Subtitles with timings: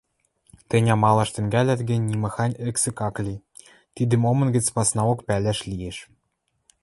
[0.69, 3.35] —Тӹнь амалаш тӹнгӓлӓт гӹнь, нимахань эксӹк ак ли—
[3.95, 5.97] тидӹм омын гӹц паснаок пӓлӓш лиэш.